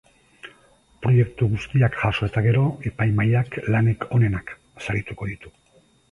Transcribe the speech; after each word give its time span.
Proiektu 1.05 1.47
guztiak 1.49 1.97
jaso 2.03 2.29
eta 2.31 2.41
gero 2.45 2.63
epaimahaiak 2.91 3.57
lanik 3.75 4.07
onenak 4.17 4.49
sarituko 4.87 5.29
ditu. 5.33 5.53